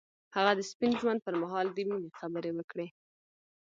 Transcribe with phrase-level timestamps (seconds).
[0.35, 2.87] هغه د سپین ژوند پر مهال د مینې خبرې وکړې.